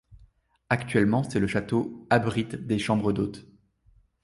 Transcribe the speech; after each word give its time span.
Actuellement 0.71 1.21
c'est 1.21 1.39
le 1.39 1.45
château 1.45 2.07
abrite 2.09 2.55
des 2.65 2.79
chambres 2.79 3.13
d'hôtes. 3.13 3.45